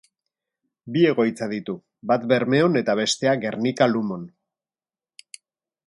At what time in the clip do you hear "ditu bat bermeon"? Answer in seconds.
1.51-2.81